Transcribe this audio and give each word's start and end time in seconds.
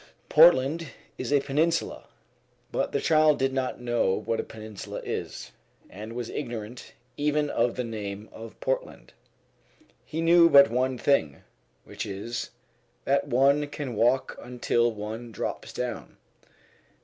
Portland 0.29 0.87
is 1.19 1.31
a 1.31 1.39
peninsula; 1.41 2.05
but 2.71 2.91
the 2.91 2.99
child 2.99 3.37
did 3.37 3.53
not 3.53 3.79
know 3.79 4.13
what 4.25 4.39
a 4.39 4.43
peninsula 4.43 4.99
is, 5.03 5.51
and 5.91 6.13
was 6.13 6.27
ignorant 6.31 6.93
even 7.17 7.51
of 7.51 7.75
the 7.75 7.83
name 7.83 8.27
of 8.31 8.59
Portland. 8.61 9.13
He 10.03 10.19
knew 10.19 10.49
but 10.49 10.71
one 10.71 10.97
thing, 10.97 11.43
which 11.83 12.07
is, 12.07 12.49
that 13.05 13.27
one 13.27 13.67
can 13.67 13.93
walk 13.93 14.39
until 14.41 14.91
one 14.91 15.31
drops 15.31 15.71
down. 15.71 16.17